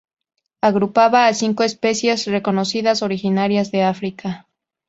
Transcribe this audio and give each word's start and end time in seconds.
Agrupaba 0.69 1.19
a 1.27 1.33
cinco 1.41 1.61
especies 1.63 2.25
reconocidas, 2.25 3.03
originarias 3.03 3.69
de 3.71 3.83
África. 3.83 4.47